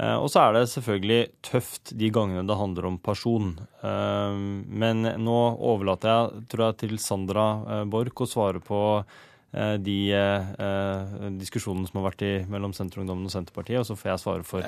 Eh, 0.00 0.16
Og 0.16 0.30
så 0.32 0.46
er 0.46 0.52
det 0.56 0.70
selvfølgelig 0.72 1.20
tøft 1.42 1.92
de 1.98 2.08
gangene 2.10 2.46
det 2.48 2.56
handler 2.56 2.86
om 2.88 2.98
person. 2.98 3.58
Men 3.82 5.02
nå 5.20 5.38
overlater 5.60 6.08
jeg, 6.08 6.46
tror 6.48 6.64
jeg, 6.70 6.78
til 6.86 6.96
Sandra 6.98 7.84
Borch 7.84 8.24
å 8.24 8.26
svare 8.30 8.60
på 8.64 9.04
de 9.50 9.98
eh, 10.14 11.14
diskusjonene 11.40 11.88
som 11.90 11.98
har 12.00 12.12
vært 12.12 12.22
i, 12.22 12.32
mellom 12.46 12.70
Senterungdommen 12.72 13.26
og 13.26 13.32
Senterpartiet, 13.34 13.80
og 13.82 13.86
så 13.88 13.96
får 13.98 14.12
jeg 14.12 14.22
svare 14.22 14.46
for 14.46 14.62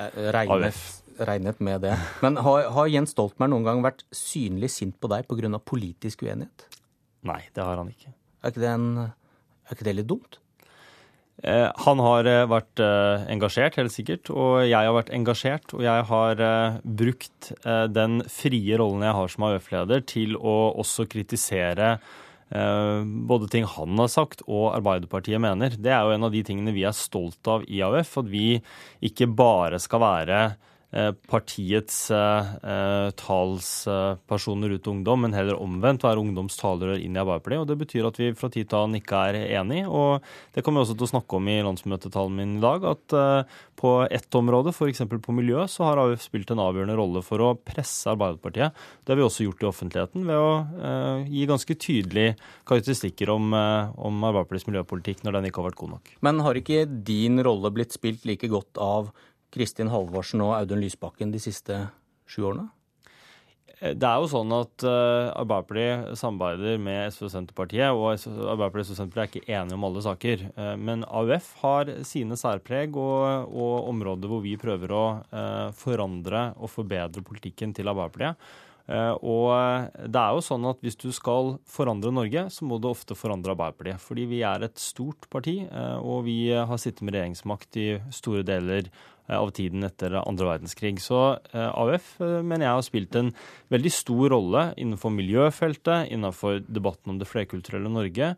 AUF. 0.67 0.81
Regnet 1.19 1.59
med 1.63 1.83
det. 1.85 1.95
Men 2.25 2.39
har, 2.45 2.69
har 2.75 2.91
Jens 2.91 3.13
Stoltenberg 3.15 3.53
noen 3.53 3.67
gang 3.67 3.83
vært 3.85 4.05
synlig 4.15 4.71
sint 4.73 4.99
på 4.99 5.11
deg 5.11 5.27
pga. 5.29 5.59
politisk 5.59 6.23
uenighet? 6.25 6.67
Nei, 7.23 7.41
det 7.55 7.63
har 7.63 7.79
han 7.79 7.91
ikke. 7.91 8.13
Er 8.43 8.51
ikke 8.51 8.63
det, 8.63 8.71
en, 8.73 8.89
er 9.67 9.77
ikke 9.77 9.87
det 9.87 9.97
litt 10.01 10.09
dumt? 10.09 10.39
Eh, 11.41 11.69
han 11.85 11.99
har 11.99 12.27
eh, 12.29 12.45
vært 12.47 12.81
eh, 12.83 13.23
engasjert, 13.33 13.79
helt 13.79 13.93
sikkert, 13.93 14.29
og 14.31 14.61
jeg 14.63 14.77
har 14.77 14.93
vært 14.95 15.13
engasjert. 15.15 15.73
Og 15.75 15.83
jeg 15.83 16.05
har 16.09 16.43
eh, 16.43 16.77
brukt 16.83 17.49
den 17.63 18.21
frie 18.31 18.77
rollen 18.79 19.03
jeg 19.03 19.17
har 19.17 19.31
som 19.33 19.47
AUF-leder, 19.49 20.05
til 20.07 20.37
å 20.37 20.57
også 20.83 21.07
kritisere 21.11 21.97
både 22.53 23.47
ting 23.49 23.63
han 23.65 23.97
har 23.97 24.09
sagt 24.13 24.43
og 24.45 24.75
Arbeiderpartiet 24.75 25.41
mener. 25.41 25.73
Det 25.73 25.89
er 25.89 26.03
jo 26.05 26.11
en 26.13 26.27
av 26.27 26.35
de 26.35 26.43
tingene 26.45 26.73
vi 26.75 26.83
er 26.85 26.93
stolt 26.93 27.49
av 27.49 27.63
i 27.65 27.79
AUF, 27.81 28.11
at 28.21 28.29
vi 28.29 28.59
ikke 29.09 29.25
bare 29.33 29.79
skal 29.81 30.03
være 30.03 30.41
partiets 31.29 31.97
eh, 32.13 33.09
talspersoner 33.17 34.75
ut 34.75 34.83
til 34.83 34.93
ungdom, 34.93 35.23
men 35.25 35.33
heller 35.33 35.57
omvendt 35.61 36.05
være 36.05 36.21
ungdoms 36.21 36.57
talerør 36.59 37.01
inn 37.01 37.17
i 37.17 37.21
Arbeiderpartiet. 37.21 37.63
og 37.63 37.69
Det 37.71 37.79
betyr 37.81 38.09
at 38.09 38.19
vi 38.21 38.29
fra 38.37 38.49
tid 38.53 38.69
til 38.69 38.79
annen 38.79 38.99
ikke 39.01 39.23
er 39.31 39.39
enig. 39.57 39.83
og 39.87 40.21
Det 40.53 40.63
kommer 40.63 40.81
vi 40.81 40.87
også 40.87 40.97
til 40.99 41.07
å 41.07 41.13
snakke 41.15 41.39
om 41.39 41.49
i 41.49 41.57
landsmøtetalen 41.65 42.37
min 42.37 42.57
i 42.59 42.63
dag. 42.63 42.85
At 42.93 43.17
eh, 43.17 43.57
på 43.83 43.95
ett 44.05 44.37
område, 44.37 44.71
f.eks. 44.71 45.01
på 45.09 45.35
miljø, 45.35 45.65
så 45.67 45.89
har 45.89 46.03
AUF 46.03 46.27
spilt 46.27 46.53
en 46.53 46.61
avgjørende 46.63 46.99
rolle 46.99 47.25
for 47.25 47.41
å 47.41 47.51
presse 47.57 48.11
Arbeiderpartiet. 48.13 48.77
Det 49.03 49.13
har 49.15 49.19
vi 49.19 49.25
også 49.25 49.47
gjort 49.47 49.65
i 49.65 49.69
offentligheten 49.71 50.29
ved 50.29 50.39
å 50.39 50.53
eh, 50.77 51.27
gi 51.33 51.49
ganske 51.49 51.75
tydelige 51.75 52.37
karakteristikker 52.69 53.33
om, 53.33 53.49
eh, 53.57 53.91
om 53.97 54.23
Arbeiderpartiets 54.29 54.69
miljøpolitikk 54.69 55.25
når 55.25 55.39
den 55.39 55.49
ikke 55.49 55.63
har 55.63 55.71
vært 55.71 55.81
god 55.81 55.95
nok. 55.97 56.15
Men 56.21 56.45
har 56.45 56.61
ikke 56.61 56.85
din 56.85 57.41
rolle 57.43 57.73
blitt 57.73 57.97
spilt 57.97 58.29
like 58.29 58.51
godt 58.51 58.77
av 58.77 59.13
Kristin 59.53 59.91
Halvorsen 59.93 60.41
og 60.43 60.55
Audun 60.57 60.81
Lysbakken 60.81 61.33
de 61.33 61.41
siste 61.41 61.85
sju 62.29 62.47
årene? 62.49 62.71
Eh, 63.83 63.93
det 63.97 64.07
er 64.07 64.21
jo 64.21 64.31
sånn 64.31 64.51
at 64.55 64.85
uh, 64.87 65.29
Arbeiderpartiet 65.35 66.19
samarbeider 66.19 66.81
med 66.81 67.13
SV 67.13 67.27
og 67.27 67.33
Senterpartiet, 67.35 67.91
og 67.91 68.09
Arbeiderpartiet 68.13 68.95
og 68.95 68.99
Senterpartiet 68.99 69.23
er 69.23 69.31
ikke 69.31 69.57
enige 69.59 69.79
om 69.79 69.87
alle 69.89 70.03
saker. 70.07 70.43
Uh, 70.57 70.73
men 70.79 71.07
AUF 71.07 71.53
har 71.63 71.95
sine 72.07 72.39
særpreg 72.39 72.99
og, 72.99 73.49
og 73.51 73.89
områder 73.93 74.31
hvor 74.31 74.43
vi 74.43 74.57
prøver 74.59 74.93
å 74.93 75.05
forandre 75.77 76.51
og 76.57 76.71
forbedre 76.71 77.23
politikken 77.25 77.73
til 77.75 77.91
Arbeiderpartiet. 77.91 78.53
Og 79.23 79.47
det 80.11 80.19
er 80.19 80.33
jo 80.35 80.41
sånn 80.43 80.65
at 80.67 80.81
Hvis 80.83 80.97
du 80.99 81.05
skal 81.15 81.53
forandre 81.71 82.11
Norge, 82.11 82.41
så 82.51 82.65
må 82.67 82.81
du 82.83 82.89
ofte 82.89 83.15
forandre 83.15 83.53
Arbeiderpartiet. 83.53 84.01
Fordi 84.03 84.25
vi 84.27 84.41
er 84.43 84.65
et 84.67 84.75
stort 84.81 85.29
parti, 85.31 85.53
og 86.03 86.25
vi 86.27 86.51
har 86.51 86.81
sittet 86.81 87.05
med 87.07 87.15
regjeringsmakt 87.15 87.79
i 87.79 87.87
store 88.11 88.43
deler 88.43 88.91
Eh, 88.91 89.11
av 89.31 89.51
tiden 89.55 89.85
etter 89.87 90.15
andre 90.19 90.49
verdenskrig. 90.49 90.97
Så 91.03 91.19
eh, 91.53 91.69
AUF 91.69 92.15
eh, 92.21 92.41
mener 92.41 92.67
jeg 92.67 92.79
har 92.79 92.87
spilt 92.87 93.19
en 93.19 93.31
veldig 93.73 93.93
stor 93.93 94.33
rolle 94.35 94.65
innenfor 94.81 95.13
miljøfeltet, 95.15 96.11
innenfor 96.13 96.63
debatten 96.67 97.15
om 97.15 97.21
det 97.21 97.29
flerkulturelle 97.29 97.91
Norge, 97.91 98.35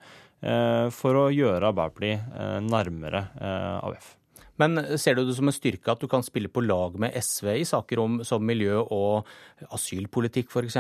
for 0.94 1.18
å 1.18 1.22
gjøre 1.34 1.72
Arbeiderpartiet 1.72 2.68
nærmere 2.68 3.22
AUF. 3.88 4.12
Men 4.62 4.80
ser 5.02 5.18
du 5.18 5.26
det 5.26 5.36
som 5.38 5.50
en 5.52 5.56
styrke 5.56 5.92
at 5.92 6.02
du 6.02 6.08
kan 6.12 6.24
spille 6.26 6.52
på 6.52 6.64
lag 6.64 6.96
med 7.02 7.16
SV 7.20 7.52
i 7.60 7.68
saker 7.68 8.02
om, 8.04 8.20
som 8.28 8.44
miljø 8.46 8.80
og 8.84 9.28
asylpolitikk 9.76 10.52
f.eks., 10.52 10.80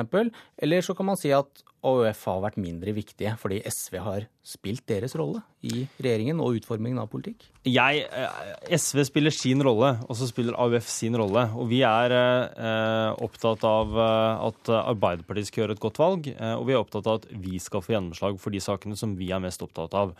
eller 0.63 0.86
så 0.86 0.96
kan 0.96 1.10
man 1.10 1.20
si 1.20 1.34
at 1.36 1.65
AUF 1.86 2.22
har 2.25 2.39
vært 2.41 2.58
mindre 2.62 2.94
viktige 2.96 3.36
fordi 3.38 3.60
SV 3.70 3.98
har 4.01 4.25
spilt 4.46 4.86
deres 4.89 5.13
rolle 5.17 5.41
i 5.65 5.84
regjeringen 6.01 6.39
og 6.41 6.58
utformingen 6.60 7.01
av 7.01 7.10
politikk? 7.12 7.46
Jeg, 7.65 8.05
eh, 8.05 8.39
SV 8.77 9.03
spiller 9.08 9.34
sin 9.34 9.62
rolle, 9.65 9.96
og 10.05 10.17
så 10.17 10.27
spiller 10.29 10.58
AUF 10.62 10.88
sin 10.89 11.17
rolle. 11.17 11.48
Og 11.58 11.70
vi 11.70 11.82
er 11.86 12.13
eh, 12.15 13.12
opptatt 13.25 13.65
av 13.70 13.94
eh, 13.94 14.48
at 14.50 14.74
Arbeiderpartiet 14.82 15.50
skal 15.50 15.63
gjøre 15.63 15.77
et 15.77 15.86
godt 15.86 16.01
valg, 16.01 16.32
og 16.55 16.65
vi 16.67 16.75
er 16.75 16.82
opptatt 16.82 17.10
av 17.10 17.22
at 17.22 17.29
vi 17.46 17.62
skal 17.62 17.86
få 17.86 17.96
gjennomslag 17.96 18.41
for 18.41 18.53
de 18.53 18.62
sakene 18.63 18.98
som 19.00 19.15
vi 19.17 19.32
er 19.34 19.44
mest 19.44 19.63
opptatt 19.65 19.98
av. 19.98 20.13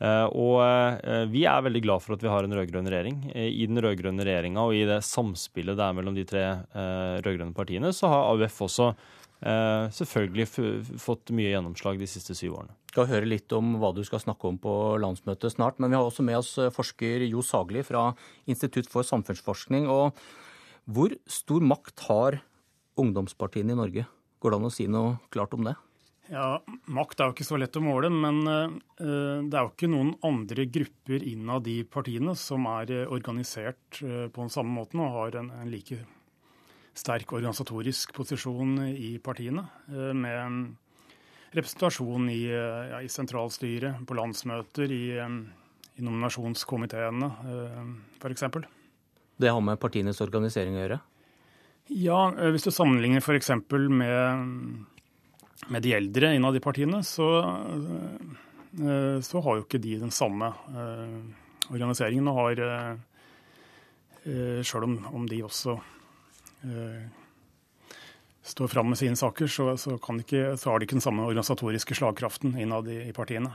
Eh, 0.00 0.26
og 0.32 0.58
eh, 0.64 1.26
vi 1.30 1.44
er 1.48 1.64
veldig 1.66 1.84
glad 1.84 2.04
for 2.04 2.16
at 2.16 2.24
vi 2.24 2.32
har 2.32 2.46
en 2.46 2.56
rød-grønn 2.56 2.90
regjering. 2.90 3.22
I 3.36 3.68
den 3.68 3.82
rød-grønne 3.84 4.26
regjeringa 4.26 4.66
og 4.66 4.76
i 4.76 4.84
det 4.88 5.02
samspillet 5.06 5.78
det 5.78 5.86
er 5.86 5.96
mellom 5.96 6.16
de 6.16 6.26
tre 6.28 6.44
rød-grønne 6.74 7.56
partiene, 7.56 7.92
så 7.96 8.12
har 8.12 8.30
AUF 8.32 8.62
også 8.68 8.92
Eh, 9.40 9.86
selvfølgelig 9.96 10.44
fått 11.00 11.30
mye 11.32 11.48
gjennomslag 11.54 11.96
de 11.96 12.08
siste 12.10 12.34
syv 12.36 12.58
årene. 12.58 12.74
Vi 12.90 12.92
skal 12.92 13.08
høre 13.08 13.28
litt 13.28 13.52
om 13.56 13.78
hva 13.80 13.94
du 13.96 14.02
skal 14.04 14.20
snakke 14.20 14.50
om 14.50 14.58
på 14.60 14.74
landsmøtet 15.00 15.54
snart. 15.54 15.80
Men 15.80 15.92
vi 15.92 15.96
har 15.96 16.04
også 16.04 16.24
med 16.26 16.40
oss 16.42 16.52
eh, 16.60 16.72
forsker 16.74 17.24
Jo 17.24 17.40
Sagli 17.44 17.84
fra 17.86 18.10
Institutt 18.50 18.90
for 18.92 19.06
samfunnsforskning. 19.06 19.88
Og 19.88 20.12
hvor 20.90 21.14
stor 21.30 21.64
makt 21.64 22.04
har 22.10 22.40
ungdomspartiene 23.00 23.72
i 23.72 23.80
Norge? 23.80 24.04
Går 24.40 24.52
det 24.52 24.60
an 24.60 24.68
å 24.68 24.74
si 24.74 24.88
noe 24.90 25.16
klart 25.32 25.56
om 25.56 25.64
det? 25.64 25.78
Ja, 26.30 26.60
Makt 26.86 27.18
er 27.18 27.30
jo 27.30 27.34
ikke 27.34 27.48
så 27.48 27.58
lett 27.58 27.74
å 27.74 27.82
måle, 27.82 28.06
men 28.14 28.44
uh, 28.46 28.70
det 28.96 29.50
er 29.50 29.64
jo 29.64 29.72
ikke 29.72 29.90
noen 29.90 30.14
andre 30.26 30.68
grupper 30.70 31.26
innad 31.26 31.66
de 31.66 31.80
partiene 31.90 32.36
som 32.38 32.68
er 32.70 32.92
organisert 33.10 33.98
uh, 34.04 34.28
på 34.30 34.44
den 34.44 34.54
samme 34.54 34.70
måten 34.76 35.02
og 35.02 35.16
har 35.16 35.40
en, 35.42 35.50
en 35.58 35.72
like 35.72 35.98
sterk 36.96 37.32
organisatorisk 37.32 38.12
posisjon 38.16 38.78
i 38.90 39.16
partiene, 39.22 39.64
eh, 39.88 40.12
med 40.14 40.74
representasjon 41.56 42.28
i, 42.30 42.44
eh, 42.50 42.90
ja, 42.90 43.00
i 43.02 43.08
sentralstyret, 43.08 44.06
på 44.06 44.14
landsmøter, 44.14 44.90
i, 44.90 45.18
eh, 45.18 45.28
i 45.98 46.02
nominasjonskomiteene 46.02 47.30
f.eks. 48.20 48.44
Det 49.40 49.48
har 49.48 49.60
med 49.60 49.80
partienes 49.80 50.20
organisering 50.20 50.76
å 50.76 50.82
gjøre? 50.84 51.00
Ja, 51.90 52.30
hvis 52.52 52.64
du 52.64 52.70
sammenligner 52.70 53.20
f.eks. 53.20 53.50
med 53.90 54.86
med 55.68 55.84
de 55.84 55.92
eldre 55.98 56.32
innad 56.34 56.56
i 56.56 56.62
partiene, 56.64 57.02
så, 57.04 57.26
så, 59.22 59.42
har 59.44 59.58
jo 59.58 59.66
ikke 59.66 59.82
de 59.82 59.98
den 60.00 60.14
samme 60.14 60.48
organiseringen. 61.68 62.30
Og 62.32 62.38
har, 62.40 62.62
sjøl 64.64 64.86
om, 64.88 64.96
om 65.20 65.28
de 65.28 65.42
også 65.44 65.76
Eh, 66.62 67.08
står 68.42 68.68
fram 68.68 68.88
med 68.88 68.98
sine 68.98 69.16
saker, 69.16 69.46
så, 69.46 69.76
så, 69.76 69.96
ikke, 69.96 70.56
så, 70.56 70.70
har 70.70 70.78
de 70.78 70.86
ikke 70.86 70.98
den 70.98 71.04
samme 71.04 71.24
organisatoriske 71.24 71.96
slagkraften 71.96 72.56
innad 72.60 72.88
i, 72.88 73.02
i 73.08 73.16
partiene. 73.16 73.52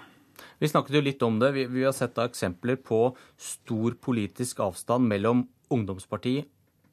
Vi 0.59 0.69
snakket 0.69 0.97
jo 0.97 1.03
litt 1.03 1.23
om 1.25 1.39
det. 1.41 1.51
Vi, 1.55 1.65
vi 1.71 1.85
har 1.85 1.93
sett 1.95 2.17
eksempler 2.21 2.79
på 2.81 3.09
stor 3.37 3.97
politisk 4.01 4.61
avstand 4.63 5.07
mellom 5.09 5.45
ungdomsparti 5.73 6.37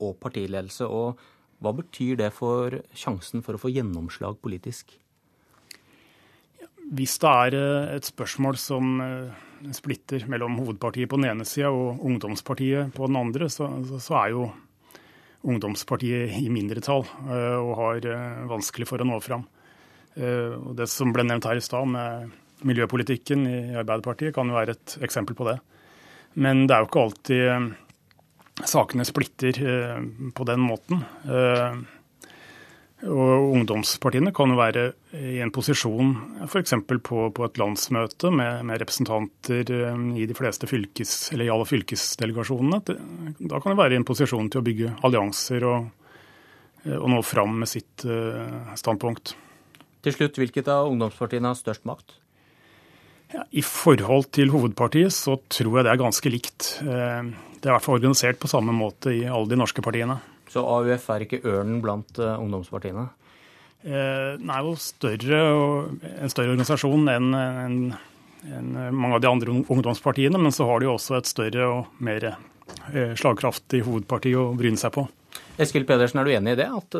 og 0.02 0.16
partiledelse. 0.22 0.88
og 0.88 1.20
Hva 1.62 1.74
betyr 1.78 2.18
det 2.20 2.32
for 2.34 2.80
sjansen 2.96 3.44
for 3.44 3.56
å 3.56 3.62
få 3.62 3.72
gjennomslag 3.72 4.40
politisk? 4.42 4.96
Hvis 6.90 7.14
det 7.22 7.30
er 7.30 7.56
eh, 7.56 7.94
et 7.96 8.06
spørsmål 8.08 8.58
som 8.58 8.98
eh, 9.04 9.70
splitter 9.76 10.24
mellom 10.30 10.58
hovedpartiet 10.58 11.10
på 11.10 11.20
den 11.20 11.30
ene 11.30 11.46
sida 11.46 11.70
og 11.70 12.02
ungdomspartiet 12.02 12.92
på 12.96 13.06
den 13.06 13.18
andre, 13.20 13.48
så, 13.52 13.68
så 14.02 14.18
er 14.24 14.34
jo 14.34 14.48
ungdomspartiet 15.46 16.34
i 16.40 16.48
mindretall 16.52 17.06
eh, 17.06 17.58
og 17.58 17.72
har 17.78 18.08
vanskelig 18.50 18.88
for 18.90 19.02
å 19.02 19.08
nå 19.08 19.18
fram. 19.22 19.46
Det 20.12 20.84
som 20.92 21.08
ble 21.08 21.24
nevnt 21.24 21.46
her 21.48 21.56
i 21.56 21.64
stad 21.64 21.88
med 21.88 22.32
miljøpolitikken 22.68 23.46
i 23.48 23.60
Arbeiderpartiet, 23.80 24.34
kan 24.36 24.50
jo 24.50 24.58
være 24.58 24.74
et 24.74 24.96
eksempel 25.06 25.32
på 25.38 25.46
det. 25.48 25.54
Men 26.36 26.66
det 26.66 26.74
er 26.76 26.82
jo 26.82 26.90
ikke 26.90 27.04
alltid 27.06 28.66
sakene 28.68 29.06
splitter 29.08 29.62
på 30.36 30.46
den 30.50 30.60
måten. 30.60 31.00
Og 33.02 33.48
ungdomspartiene 33.56 34.30
kan 34.34 34.52
jo 34.52 34.58
være 34.60 34.84
i 35.18 35.40
en 35.42 35.50
posisjon 35.54 36.12
f.eks. 36.46 36.74
På, 37.02 37.24
på 37.34 37.46
et 37.48 37.58
landsmøte 37.58 38.30
med, 38.30 38.62
med, 38.68 38.78
representanter 38.78 39.72
eh, 39.74 40.04
i 40.22 40.26
de 40.30 40.36
fleste 40.38 40.68
fylkes, 40.70 41.32
eller 41.34 41.48
i 41.48 41.50
alle 41.50 41.66
fylkesdelegasjonene. 41.66 42.78
Da 43.40 43.58
kan 43.58 43.74
de 43.74 43.80
være 43.80 43.96
i 43.96 43.98
en 43.98 44.06
posisjon 44.06 44.52
til 44.52 44.62
å 44.62 44.66
bygge 44.68 44.94
allianser 45.02 45.66
og, 45.66 45.90
eh, 46.86 46.94
og 46.94 47.10
nå 47.10 47.20
fram 47.26 47.58
med 47.64 47.72
sitt 47.72 48.06
uh, 48.06 48.70
standpunkt. 48.78 49.34
Til 50.06 50.14
slutt, 50.14 50.38
hvilket 50.38 50.70
av 50.70 50.90
ungdomspartiene 50.92 51.50
har 51.50 51.58
størst 51.58 51.88
makt? 51.88 52.20
Ja, 53.34 53.48
I 53.50 53.64
forhold 53.66 54.30
til 54.36 54.54
hovedpartiet 54.54 55.14
så 55.16 55.40
tror 55.50 55.80
jeg 55.80 55.88
det 55.88 55.96
er 55.96 56.04
ganske 56.04 56.30
likt. 56.30 56.74
Det 56.82 56.92
er 56.92 57.70
i 57.70 57.72
hvert 57.72 57.82
fall 57.82 57.98
organisert 57.98 58.38
på 58.38 58.50
samme 58.50 58.74
måte 58.76 59.14
i 59.14 59.24
alle 59.24 59.48
de 59.50 59.58
norske 59.58 59.82
partiene. 59.82 60.20
Så 60.52 60.62
AUF 60.68 61.08
er 61.14 61.24
ikke 61.24 61.42
ørnen 61.48 61.80
blant 61.84 62.18
uh, 62.20 62.36
ungdomspartiene? 62.36 63.08
Eh, 63.82 64.38
den 64.38 64.50
er 64.52 64.62
jo 64.62 64.76
større, 64.78 65.38
en 66.12 66.30
større 66.30 66.52
organisasjon 66.52 67.08
enn 67.10 67.32
en, 67.34 67.78
en 68.46 68.68
mange 68.94 69.16
av 69.16 69.24
de 69.24 69.30
andre 69.30 69.56
ungdomspartiene, 69.64 70.38
men 70.38 70.54
så 70.54 70.68
har 70.68 70.78
de 70.78 70.86
jo 70.86 70.94
også 70.94 71.16
et 71.18 71.30
større 71.30 71.66
og 71.66 72.04
mer 72.04 72.28
eh, 72.30 73.16
slagkraftig 73.18 73.82
hovedparti 73.88 74.36
å 74.38 74.52
bryne 74.58 74.78
seg 74.78 74.94
på. 74.94 75.08
Eskil 75.62 75.88
Pedersen, 75.88 76.20
er 76.20 76.28
du 76.28 76.34
enig 76.36 76.54
i 76.54 76.60
det? 76.62 76.68
At 76.70 76.94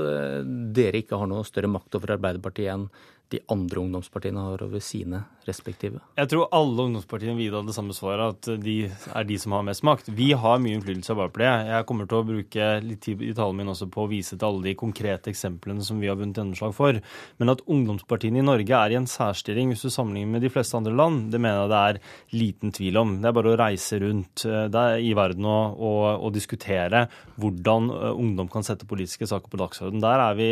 dere 0.75 1.01
ikke 1.01 1.21
har 1.21 1.29
noe 1.31 1.47
større 1.47 1.71
makt 1.71 1.95
over 2.01 2.17
Arbeiderpartiet 2.17 2.73
enn 2.75 2.89
de 3.33 3.41
andre 3.53 3.81
ungdomspartiene 3.83 4.43
har 4.45 4.65
over 4.67 4.83
sine 4.85 5.23
respektive? 5.47 6.03
Jeg 6.19 6.31
tror 6.31 6.51
alle 6.55 6.87
ungdomspartiene 6.89 7.37
vil 7.39 7.55
ha 7.57 7.63
det 7.67 7.77
samme 7.77 7.97
svaret, 7.97 8.37
at 8.37 8.63
de 8.63 8.77
er 8.89 9.29
de 9.29 9.39
som 9.41 9.57
har 9.57 9.65
mest 9.67 9.85
makt. 9.87 10.11
Vi 10.13 10.33
har 10.39 10.61
mye 10.63 10.77
innflytelse 10.79 11.15
av 11.15 11.25
Arbeiderpartiet. 11.27 11.73
Jeg 11.73 11.89
kommer 11.89 12.11
til 12.11 12.19
å 12.19 12.27
bruke 12.29 12.69
litt 12.85 13.03
tid 13.07 13.23
i 13.25 13.33
talen 13.37 13.63
min 13.63 13.73
også 13.73 13.89
på 13.93 14.05
å 14.05 14.11
vise 14.11 14.37
til 14.37 14.49
alle 14.49 14.67
de 14.69 14.77
konkrete 14.79 15.33
eksemplene 15.33 15.87
som 15.87 16.03
vi 16.03 16.11
har 16.11 16.19
vunnet 16.21 16.39
gjennomslag 16.39 16.77
for. 16.77 17.01
Men 17.41 17.55
at 17.55 17.65
ungdomspartiene 17.65 18.43
i 18.43 18.47
Norge 18.47 18.79
er 18.79 18.95
i 18.95 19.01
en 19.01 19.09
særstilling 19.11 19.73
hvis 19.73 19.87
du 19.87 19.91
sammenligner 19.93 20.37
med 20.37 20.47
de 20.47 20.53
fleste 20.53 20.79
andre 20.79 20.95
land, 20.97 21.31
det 21.33 21.41
mener 21.41 21.65
jeg 21.65 21.73
det 21.73 21.83
er 21.83 22.03
liten 22.37 22.77
tvil 22.77 23.01
om. 23.01 23.17
Det 23.23 23.31
er 23.31 23.39
bare 23.41 23.55
å 23.55 23.61
reise 23.63 24.01
rundt 24.03 24.47
i 24.47 25.15
verden 25.17 25.49
og, 25.49 25.81
og, 25.81 26.05
og 26.29 26.37
diskutere 26.37 27.07
hvordan 27.41 27.91
ungdom 28.13 28.43
ungdom 28.43 28.51
kan 28.51 28.65
sette 28.67 28.89
politiske 28.89 29.27
saker 29.29 29.51
på 29.51 29.61
dagsorden. 29.61 30.03
Der 30.03 30.21
er 30.21 30.35
vi 30.39 30.49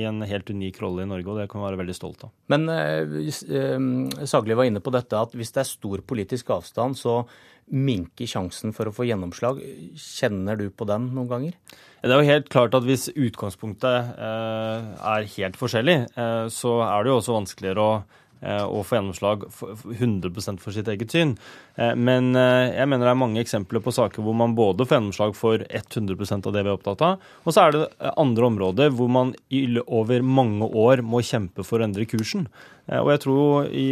i 0.00 0.04
en 0.08 0.22
helt 0.26 0.50
unik 0.50 0.80
rolle 0.82 1.04
i 1.04 1.08
Norge, 1.08 1.28
og 1.30 1.40
det 1.40 1.48
kan 1.50 1.60
vi 1.60 1.68
være 1.68 1.80
veldig 1.80 1.96
stolt 1.96 2.19
av. 2.26 2.32
Men 2.52 2.66
eh, 2.72 3.30
Sagli 4.28 4.56
var 4.58 4.68
inne 4.68 4.82
på 4.84 4.92
dette 4.94 5.18
at 5.18 5.36
hvis 5.36 5.54
det 5.54 5.64
er 5.64 5.70
stor 5.70 6.04
politisk 6.06 6.52
avstand, 6.56 6.98
så 6.98 7.22
minker 7.70 8.26
sjansen 8.26 8.74
for 8.74 8.90
å 8.90 8.94
få 8.94 9.06
gjennomslag. 9.06 9.60
Kjenner 9.94 10.58
du 10.58 10.68
på 10.74 10.88
den 10.90 11.12
noen 11.14 11.30
ganger? 11.30 11.58
Det 12.00 12.10
er 12.10 12.18
jo 12.18 12.30
helt 12.32 12.48
klart 12.50 12.74
at 12.74 12.86
Hvis 12.88 13.10
utgangspunktet 13.12 14.16
er 14.18 15.28
helt 15.36 15.58
forskjellig, 15.60 15.98
så 16.50 16.72
er 16.82 17.04
det 17.04 17.12
jo 17.12 17.18
også 17.20 17.36
vanskeligere 17.36 17.84
å 17.84 17.92
Eh, 18.02 18.29
og 18.40 18.86
få 18.88 18.96
gjennomslag 18.96 19.44
100 19.50 20.60
for 20.62 20.72
sitt 20.72 20.88
eget 20.88 21.12
syn. 21.12 21.34
Eh, 21.76 21.94
men 21.96 22.34
eh, 22.38 22.72
jeg 22.76 22.88
mener 22.88 23.08
det 23.08 23.12
er 23.12 23.20
mange 23.20 23.42
eksempler 23.42 23.82
på 23.84 23.94
saker 23.94 24.24
hvor 24.24 24.36
man 24.36 24.56
både 24.58 24.86
får 24.86 24.98
gjennomslag 24.98 25.36
for 25.38 25.64
100% 25.64 26.48
av 26.48 26.56
det 26.56 26.64
vi 26.64 26.72
er 26.72 26.76
opptatt 26.76 27.04
av, 27.06 27.30
og 27.44 27.54
så 27.54 27.66
er 27.66 27.76
det 27.76 27.86
andre 28.16 28.50
områder 28.50 28.92
hvor 28.96 29.10
man 29.12 29.34
over 29.86 30.24
mange 30.24 30.66
år 30.66 31.04
må 31.06 31.22
kjempe 31.26 31.64
for 31.66 31.80
å 31.80 31.88
endre 31.88 32.08
kursen. 32.08 32.48
Og 32.90 33.06
jeg 33.12 33.20
tror 33.22 33.68
i 33.76 33.86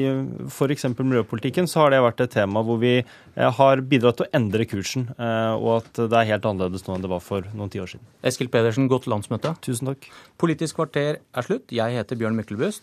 f.eks. 0.49 0.89
miljøpolitikken 0.97 1.69
så 1.71 1.85
har 1.85 1.93
det 1.93 2.01
vært 2.03 2.23
et 2.25 2.33
tema 2.35 2.65
hvor 2.67 2.81
vi 2.83 2.97
har 3.37 3.83
bidratt 3.87 4.19
til 4.19 4.27
å 4.27 4.33
endre 4.35 4.67
kursen, 4.67 5.07
og 5.15 5.69
at 5.77 6.01
det 6.01 6.19
er 6.19 6.31
helt 6.33 6.49
annerledes 6.49 6.83
nå 6.89 6.97
enn 6.97 7.07
det 7.07 7.13
var 7.13 7.23
for 7.23 7.47
noen 7.55 7.71
tiår 7.71 7.93
siden. 7.93 8.09
Eskil 8.27 8.51
Pedersen, 8.51 8.91
godt 8.91 9.07
landsmøte. 9.11 9.55
Tusen 9.63 9.93
takk. 9.93 10.11
Politisk 10.41 10.81
kvarter 10.81 11.21
er 11.23 11.47
slutt. 11.47 11.71
Jeg 11.71 11.95
heter 11.95 12.19
Bjørn 12.19 12.41
Myklebust. 12.41 12.83